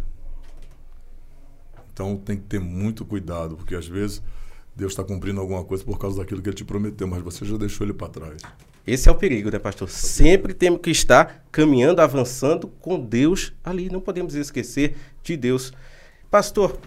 Então 1.92 2.16
tem 2.16 2.36
que 2.36 2.44
ter 2.44 2.60
muito 2.60 3.04
cuidado, 3.04 3.56
porque 3.56 3.74
às 3.74 3.86
vezes 3.86 4.22
Deus 4.74 4.92
está 4.92 5.04
cumprindo 5.04 5.40
alguma 5.40 5.64
coisa 5.64 5.84
por 5.84 5.98
causa 5.98 6.18
daquilo 6.18 6.42
que 6.42 6.48
Ele 6.48 6.56
te 6.56 6.64
prometeu, 6.64 7.06
mas 7.06 7.22
você 7.22 7.44
já 7.44 7.56
deixou 7.56 7.86
Ele 7.86 7.94
para 7.94 8.08
trás. 8.08 8.42
Esse 8.86 9.08
é 9.08 9.12
o 9.12 9.14
perigo, 9.14 9.50
né, 9.50 9.58
pastor? 9.58 9.88
Sempre 9.90 10.54
temos 10.54 10.80
que 10.80 10.90
estar 10.90 11.44
caminhando, 11.50 12.00
avançando 12.00 12.68
com 12.68 13.00
Deus 13.00 13.52
ali. 13.64 13.90
Não 13.90 14.00
podemos 14.00 14.34
esquecer 14.34 14.96
de 15.22 15.36
Deus. 15.36 15.72
Pastor, 16.30 16.78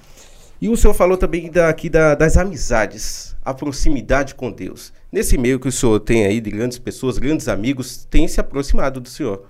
E 0.61 0.67
o 0.67 0.75
senhor 0.75 0.93
falou 0.93 1.17
também 1.17 1.49
da, 1.49 1.69
aqui 1.69 1.89
da, 1.89 2.15
das 2.15 2.35
amizades, 2.35 3.33
a 3.43 3.53
proximidade 3.53 4.35
com 4.35 4.51
Deus. 4.51 4.91
Nesse 5.09 5.37
meio 5.37 5.57
que 5.57 5.69
o 5.69 5.71
senhor 5.71 5.99
tem 6.01 6.25
aí 6.25 6.41
de 6.41 6.51
grandes 6.51 6.77
pessoas, 6.77 7.17
grandes 7.17 7.47
amigos, 7.47 8.05
tem 8.09 8.27
se 8.27 8.41
aproximado 8.41 8.99
do 8.99 9.07
senhor. 9.07 9.45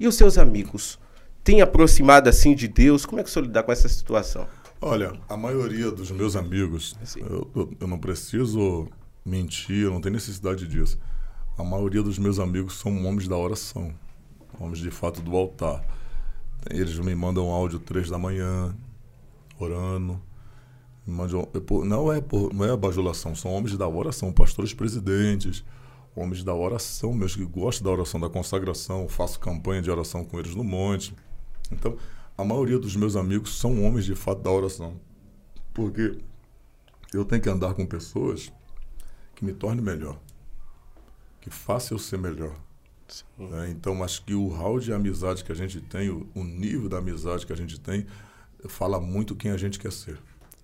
E 0.00 0.08
os 0.08 0.14
seus 0.14 0.38
amigos? 0.38 0.98
Tem 1.44 1.60
aproximado 1.60 2.26
assim 2.26 2.54
de 2.54 2.66
Deus? 2.66 3.04
Como 3.04 3.20
é 3.20 3.22
que 3.22 3.28
o 3.28 3.32
senhor 3.32 3.44
lidar 3.44 3.64
com 3.64 3.70
essa 3.70 3.86
situação? 3.86 4.48
Olha, 4.80 5.12
a 5.28 5.36
maioria 5.36 5.90
dos 5.90 6.10
meus 6.10 6.36
amigos, 6.36 6.96
eu, 7.18 7.70
eu, 7.78 7.86
não 7.86 7.98
preciso 7.98 8.88
mentir, 9.26 9.84
eu 9.84 9.90
não 9.90 10.00
tenho 10.00 10.14
necessidade 10.14 10.66
disso. 10.66 10.98
A 11.58 11.62
maioria 11.62 12.02
dos 12.02 12.18
meus 12.18 12.38
amigos 12.38 12.78
são 12.78 13.04
homens 13.04 13.28
da 13.28 13.36
oração, 13.36 13.92
homens 14.58 14.78
de 14.78 14.90
fato 14.90 15.20
do 15.20 15.36
altar. 15.36 15.84
Eles 16.70 16.98
me 16.98 17.14
mandam 17.14 17.50
áudio 17.50 17.78
três 17.78 18.08
da 18.08 18.16
manhã, 18.16 18.74
orando. 19.58 20.18
Mandam, 21.06 21.46
não 21.84 22.10
é 22.10 22.22
por, 22.22 22.54
não 22.54 22.64
é 22.64 22.74
bajulação, 22.74 23.34
são 23.34 23.52
homens 23.52 23.76
da 23.76 23.86
oração, 23.86 24.32
pastores 24.32 24.72
presidentes, 24.72 25.62
homens 26.14 26.42
da 26.42 26.54
oração, 26.54 27.12
meus 27.12 27.36
que 27.36 27.44
gostam 27.44 27.84
da 27.84 27.90
oração, 27.90 28.20
da 28.20 28.28
consagração, 28.28 29.08
faço 29.08 29.38
campanha 29.38 29.80
de 29.80 29.90
oração 29.90 30.24
com 30.24 30.38
eles 30.38 30.54
no 30.54 30.64
monte. 30.64 31.14
Então, 31.70 31.96
a 32.36 32.44
maioria 32.44 32.78
dos 32.78 32.96
meus 32.96 33.16
amigos 33.16 33.58
são 33.58 33.84
homens 33.84 34.04
de 34.04 34.14
fato 34.14 34.42
da 34.42 34.50
oração. 34.50 34.98
Porque 35.72 36.18
eu 37.12 37.24
tenho 37.24 37.42
que 37.42 37.48
andar 37.48 37.74
com 37.74 37.86
pessoas 37.86 38.52
que 39.34 39.44
me 39.44 39.52
tornem 39.52 39.84
melhor, 39.84 40.18
que 41.40 41.50
façam 41.50 41.96
eu 41.96 41.98
ser 41.98 42.18
melhor. 42.18 42.54
É, 43.38 43.70
então, 43.70 44.02
acho 44.04 44.24
que 44.24 44.34
o 44.34 44.48
hall 44.48 44.78
de 44.78 44.92
amizade 44.92 45.42
que 45.42 45.50
a 45.50 45.54
gente 45.54 45.80
tem, 45.80 46.10
o, 46.10 46.28
o 46.34 46.44
nível 46.44 46.88
da 46.88 46.98
amizade 46.98 47.46
que 47.46 47.52
a 47.52 47.56
gente 47.56 47.78
tem, 47.80 48.06
fala 48.68 49.00
muito 49.00 49.34
quem 49.34 49.50
a 49.50 49.56
gente 49.56 49.78
quer 49.78 49.92
ser. 49.92 50.18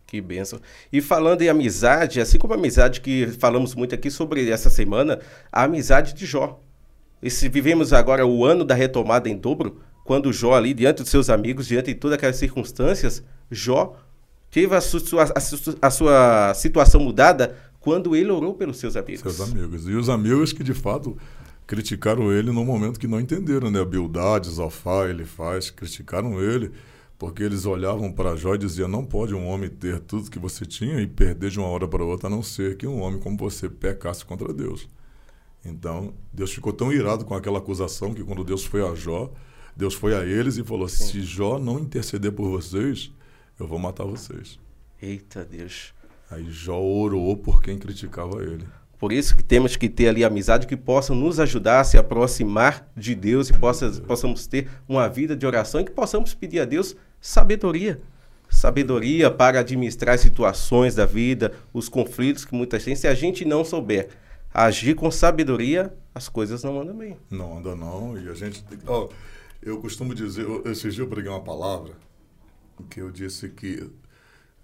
Que 0.07 0.21
benção. 0.21 0.61
E 0.93 1.01
falando 1.01 1.43
em 1.43 1.49
amizade, 1.49 2.21
assim 2.21 2.39
como 2.39 2.55
a 2.55 2.57
amizade 2.57 3.01
que 3.01 3.27
falamos 3.39 3.75
muito 3.75 3.95
aqui 3.95 4.11
sobre 4.11 4.49
essa 4.49 4.71
semana, 4.71 5.19
a 5.51 5.65
amizade 5.65 6.15
de 6.15 6.25
Jó. 6.25 6.61
E 7.21 7.29
se 7.29 7.49
vivemos 7.49 7.93
agora 7.93 8.25
o 8.25 8.45
ano 8.45 8.65
da 8.65 8.75
retomada 8.75 9.29
em 9.29 9.37
dobro, 9.37 9.81
quando 10.05 10.33
Jó 10.33 10.55
ali, 10.55 10.73
diante 10.73 11.03
dos 11.03 11.11
seus 11.11 11.29
amigos, 11.29 11.67
diante 11.67 11.93
de 11.93 11.97
todas 11.97 12.17
aquelas 12.17 12.37
circunstâncias, 12.37 13.23
Jó 13.51 13.97
teve 14.49 14.75
a 14.77 14.81
sua, 14.81 15.25
a, 15.25 15.87
a 15.87 15.91
sua 15.91 16.55
situação 16.55 17.01
mudada 17.01 17.57
quando 17.81 18.15
ele 18.15 18.31
orou 18.31 18.55
pelos 18.55 18.79
seus 18.79 18.97
amigos. 18.97 19.21
Seus 19.21 19.41
amigos. 19.41 19.89
E 19.89 19.95
os 19.95 20.09
amigos 20.09 20.53
que, 20.53 20.63
de 20.63 20.75
fato, 20.75 21.17
criticaram 21.67 22.33
ele 22.33 22.53
no 22.53 22.65
momento 22.65 23.01
que 23.01 23.09
não 23.09 23.21
entenderam, 23.21 23.71
né? 23.71 23.81
A 23.81 23.85
Bildade, 23.85 24.49
Zofá, 24.49 25.09
ele 25.09 25.25
faz, 25.25 25.71
criticaram 25.71 26.41
ele, 26.41 26.71
porque 27.19 27.43
eles 27.43 27.65
olhavam 27.65 28.13
para 28.13 28.37
Jó 28.37 28.55
e 28.55 28.59
diziam, 28.59 28.89
não 28.89 29.05
pode 29.05 29.35
um 29.35 29.47
homem 29.47 29.71
ter 29.71 30.01
tudo 30.01 30.31
que 30.31 30.39
você 30.39 30.67
tinha 30.67 31.01
e 31.01 31.07
perder 31.07 31.51
de 31.51 31.59
uma 31.59 31.69
hora 31.69 31.89
para 31.89 32.05
outra, 32.05 32.27
a 32.27 32.31
não 32.31 32.43
ser 32.43 32.77
que 32.77 32.87
um 32.87 33.01
homem 33.01 33.19
como 33.19 33.37
você 33.37 33.69
pecasse 33.69 34.25
contra 34.25 34.53
Deus. 34.53 34.89
Então, 35.65 36.15
Deus 36.33 36.53
ficou 36.53 36.73
tão 36.73 36.93
irado 36.93 37.25
com 37.25 37.35
aquela 37.35 37.59
acusação 37.59 38.15
que 38.15 38.23
quando 38.23 38.45
Deus 38.45 38.65
foi 38.65 38.87
a 38.87 38.95
Jó, 38.95 39.33
Deus 39.77 39.95
foi 39.95 40.15
a 40.15 40.25
eles 40.25 40.57
e 40.57 40.65
falou: 40.65 40.89
Sim. 40.89 41.05
se 41.05 41.23
Jó 41.23 41.59
não 41.59 41.79
interceder 41.79 42.33
por 42.33 42.49
vocês, 42.49 43.11
eu 43.59 43.67
vou 43.67 43.79
matar 43.79 44.05
vocês. 44.05 44.59
Eita 45.01 45.45
Deus. 45.45 45.93
Aí 46.31 46.49
Jó 46.51 46.81
orou 46.81 47.37
por 47.37 47.63
quem 47.63 47.79
criticava 47.79 48.43
ele. 48.43 48.67
Por 48.99 49.12
isso 49.12 49.37
que 49.37 49.45
temos 49.45 49.76
que 49.76 49.88
ter 49.88 50.09
ali 50.09 50.25
amizade 50.25 50.67
que 50.67 50.76
possam 50.76 51.15
nos 51.15 51.38
ajudar 51.38 51.81
a 51.81 51.85
se 51.85 51.99
aproximar 51.99 52.88
de 52.97 53.15
Deus 53.15 53.50
e 53.50 53.53
possa, 53.53 53.91
possamos 54.07 54.47
ter 54.47 54.69
uma 54.88 55.09
vida 55.09 55.37
de 55.37 55.47
oração 55.47 55.81
e 55.81 55.85
que 55.85 55.91
possamos 55.91 56.35
pedir 56.35 56.61
a 56.61 56.65
Deus 56.65 56.97
sabedoria. 57.21 58.00
Sabedoria 58.49 59.31
para 59.31 59.61
administrar 59.61 60.19
situações 60.19 60.95
da 60.95 61.05
vida, 61.05 61.53
os 61.75 61.88
conflitos 61.88 62.45
que 62.45 62.55
muitas 62.55 62.85
têm. 62.85 62.95
Se 62.95 63.07
a 63.07 63.15
gente 63.15 63.45
não 63.45 63.65
souber 63.65 64.09
agir 64.55 64.95
com 64.95 65.11
sabedoria, 65.11 65.93
as 66.15 66.29
coisas 66.29 66.62
não 66.62 66.81
andam 66.81 66.97
bem. 66.97 67.19
Não 67.31 67.59
andam 67.59 67.76
não. 67.76 68.19
E 68.19 68.29
a 68.29 68.35
gente. 68.35 68.65
Oh, 68.87 69.09
eu 69.62 69.81
costumo 69.81 70.15
dizer, 70.15 70.47
esses 70.65 70.95
dias 70.95 70.99
eu 70.99 71.09
preguei 71.09 71.31
uma 71.31 71.43
palavra 71.43 71.95
que 72.88 73.00
eu 73.00 73.11
disse 73.11 73.49
que 73.49 73.91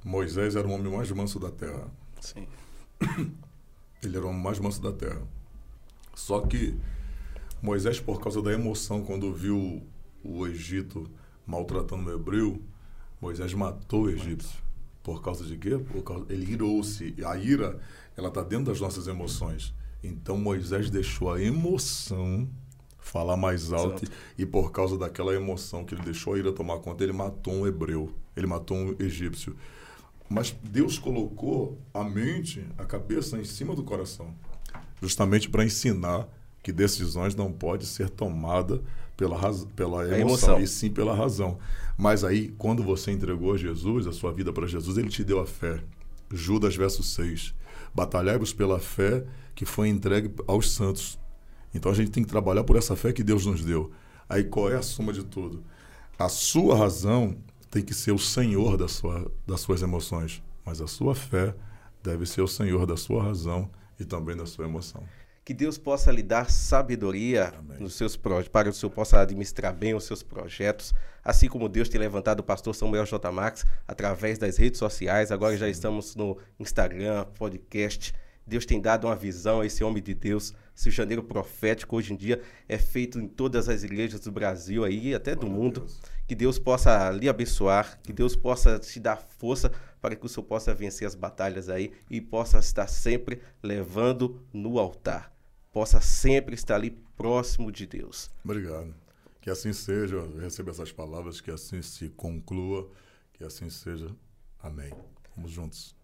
Moisés 0.05 0.57
era 0.57 0.67
o 0.67 0.71
homem 0.71 0.91
mais 0.91 1.11
manso 1.11 1.39
da 1.39 1.51
terra. 1.51 1.91
Sim. 2.21 2.47
Ele 4.03 4.17
era 4.17 4.27
o 4.27 4.33
mais 4.33 4.59
manso 4.59 4.81
da 4.83 4.93
terra. 4.93 5.23
Só 6.15 6.41
que 6.41 6.75
Moisés, 7.61 8.01
por 8.01 8.21
causa 8.21 8.43
da 8.43 8.53
emoção, 8.53 9.03
quando 9.05 9.33
viu 9.33 9.83
o 10.25 10.47
Egito 10.47 11.09
maltratando 11.47 12.11
o 12.11 12.15
hebreu, 12.15 12.61
Moisés 13.21 13.55
matou 13.55 14.03
o 14.03 14.11
egípcio. 14.11 14.61
Por 15.03 15.23
causa 15.23 15.45
de 15.45 15.57
quê? 15.57 15.79
Por 15.79 16.03
causa, 16.03 16.27
ele 16.29 16.53
irou-se. 16.53 17.15
A 17.25 17.37
ira, 17.37 17.81
ela 18.17 18.29
está 18.29 18.43
dentro 18.43 18.67
das 18.67 18.81
nossas 18.81 19.07
emoções. 19.07 19.75
Então 20.03 20.37
Moisés 20.37 20.91
deixou 20.91 21.33
a 21.33 21.41
emoção 21.41 22.49
falar 22.99 23.37
mais 23.37 23.73
alto. 23.73 24.05
E, 24.37 24.43
e, 24.43 24.47
por 24.47 24.73
causa 24.73 24.97
daquela 24.97 25.35
emoção 25.35 25.85
que 25.85 25.95
ele 25.95 26.03
deixou 26.03 26.35
a 26.35 26.39
ira 26.39 26.53
tomar 26.53 26.79
conta, 26.79 27.03
ele 27.03 27.13
matou 27.13 27.55
um 27.55 27.67
hebreu, 27.67 28.13
ele 28.37 28.47
matou 28.47 28.77
um 28.77 28.97
egípcio. 28.99 29.57
Mas 30.33 30.57
Deus 30.62 30.99
colocou 30.99 31.79
a 31.93 32.03
mente, 32.03 32.67
a 32.79 32.85
cabeça 32.85 33.39
em 33.39 33.45
cima 33.45 33.77
do 33.77 33.83
coração, 33.83 34.35
justamente 35.01 35.51
para 35.51 35.65
ensinar 35.65 36.27
que 36.62 36.73
decisões 36.73 37.35
não 37.35 37.53
podem 37.53 37.87
ser 37.87 38.09
tomadas 38.09 38.81
pela, 39.15 39.37
raz... 39.37 39.67
pela 39.77 40.05
emoção, 40.05 40.21
emoção, 40.21 40.61
e 40.61 40.67
sim 40.67 40.91
pela 40.91 41.15
razão. 41.15 41.59
Mas 41.99 42.25
aí, 42.25 42.49
quando 42.57 42.83
você 42.83 43.11
entregou 43.11 43.53
a 43.53 43.59
Jesus, 43.59 44.07
a 44.07 44.12
sua 44.12 44.33
vida 44.33 44.53
para 44.53 44.67
Jesus, 44.67 44.97
ele 44.97 45.11
te 45.11 45.23
deu 45.23 45.39
a 45.39 45.47
fé. 45.47 45.83
Judas 46.33 46.75
verso 46.75 47.03
6. 47.03 47.55
Batalhai-vos 47.95 48.55
pela 48.55 48.79
fé 48.79 49.25
que 49.55 49.67
foi 49.67 49.89
entregue 49.89 50.33
aos 50.47 50.73
santos. 50.73 51.19
Então 51.75 51.93
a 51.93 51.95
gente 51.95 52.11
tem 52.11 52.23
que 52.23 52.31
trabalhar 52.31 52.65
por 52.65 52.77
essa 52.77 52.97
fé 52.97 53.12
que 53.12 53.23
Deus 53.23 53.45
nos 53.45 53.62
deu. 53.62 53.91
Aí 54.29 54.45
qual 54.45 54.71
é 54.71 54.77
a 54.77 54.83
suma 54.83 55.12
de 55.12 55.25
tudo? 55.25 55.62
A 56.19 56.31
sua 56.31 56.75
razão 56.75 57.37
tem 57.73 57.83
que 57.83 57.95
ser 57.95 58.12
o 58.12 58.19
senhor 58.19 58.76
da 58.76 58.87
sua, 58.87 59.33
das 59.47 59.62
suas 59.62 59.81
emoções, 59.81 60.43
mas 60.62 60.83
a 60.83 60.87
sua 60.87 61.14
fé 61.14 61.55
deve 62.02 62.26
ser 62.26 62.43
o 62.43 62.47
senhor 62.47 62.85
da 62.85 62.99
sua 62.99 63.23
razão 63.23 63.71
e 63.99 64.05
também 64.05 64.37
da 64.37 64.45
sua 64.45 64.67
emoção. 64.67 65.02
Que 65.43 65.55
Deus 65.55 65.79
possa 65.79 66.12
lhe 66.12 66.23
dar 66.23 66.50
sabedoria 66.50 67.52
nos 67.81 67.95
seus 67.95 68.14
para 68.14 68.64
que 68.64 68.69
o 68.69 68.73
senhor 68.75 68.93
possa 68.93 69.21
administrar 69.21 69.75
bem 69.75 69.95
os 69.95 70.05
seus 70.05 70.23
projetos, 70.23 70.93
assim 71.25 71.49
como 71.49 71.67
Deus 71.67 71.88
tem 71.88 71.99
levantado 71.99 72.41
o 72.41 72.45
pastor 72.45 72.75
Samuel 72.75 73.07
J. 73.07 73.33
Max 73.33 73.64
através 73.88 74.38
das 74.38 74.59
redes 74.59 74.79
sociais. 74.79 75.33
Agora 75.33 75.55
Sim. 75.55 75.61
já 75.61 75.69
estamos 75.69 76.14
no 76.14 76.37
Instagram, 76.61 77.25
podcast. 77.38 78.14
Deus 78.47 78.67
tem 78.67 78.83
dado 78.83 79.07
uma 79.07 79.17
visão 79.17 79.62
a 79.62 79.67
esse 79.67 79.83
homem 79.83 80.02
de 80.02 80.12
Deus. 80.12 80.52
Se 80.75 80.88
o 80.88 80.93
janeiro 80.93 81.23
profético 81.23 81.97
hoje 81.97 82.12
em 82.12 82.17
dia 82.17 82.41
é 82.69 82.79
feito 82.79 83.19
em 83.19 83.29
todas 83.29 83.69
as 83.69 83.83
igrejas 83.83 84.21
do 84.21 84.33
Brasil 84.33 84.85
aí, 84.85 85.14
até 85.14 85.35
do 85.35 85.47
mundo. 85.47 85.81
Deus. 85.81 86.00
Que 86.26 86.35
Deus 86.35 86.59
possa 86.59 87.11
lhe 87.11 87.29
abençoar, 87.29 88.00
que 88.02 88.12
Deus 88.12 88.35
possa 88.35 88.79
te 88.79 88.99
dar 88.99 89.17
força 89.17 89.71
para 90.00 90.17
que 90.17 90.25
o 90.25 90.29
Senhor 90.29 90.47
possa 90.47 90.75
vencer 90.75 91.07
as 91.07 91.14
batalhas 91.14 91.69
aí 91.69 91.93
e 92.11 92.21
possa 92.21 92.59
estar 92.59 92.87
sempre 92.87 93.41
levando 93.62 94.41
no 94.52 94.79
altar. 94.79 95.33
Possa 95.73 96.00
sempre 96.00 96.55
estar 96.55 96.75
ali 96.75 96.91
próximo 97.17 97.71
de 97.71 97.87
Deus. 97.87 98.31
Obrigado. 98.45 98.95
Que 99.41 99.50
assim 99.50 99.73
seja, 99.73 100.17
eu 100.17 100.38
recebo 100.38 100.71
essas 100.71 100.93
palavras, 100.93 101.41
que 101.41 101.50
assim 101.50 101.83
se 101.83 102.09
conclua, 102.11 102.91
que 103.33 103.45
assim 103.45 103.69
seja. 103.69 104.14
Amém. 104.61 104.93
Vamos 105.37 105.50
juntos. 105.50 106.02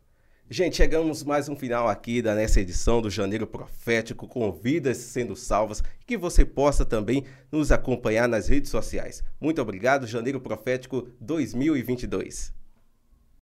Gente, 0.51 0.77
chegamos 0.79 1.23
mais 1.23 1.47
um 1.51 1.55
final 1.55 1.89
aqui 1.89 2.23
da 2.23 2.35
nessa 2.35 2.59
edição 2.59 3.03
do 3.03 3.11
Janeiro 3.11 3.47
Profético 3.47 4.27
com 4.27 4.51
vidas 4.51 4.97
sendo 4.97 5.37
salvas 5.37 5.83
que 6.07 6.17
você 6.17 6.43
possa 6.43 6.87
também 6.87 7.25
nos 7.53 7.71
acompanhar 7.71 8.27
nas 8.27 8.49
redes 8.49 8.71
sociais. 8.71 9.23
Muito 9.39 9.61
obrigado, 9.61 10.07
Janeiro 10.07 10.41
Profético 10.41 11.07
2022. 11.21 12.58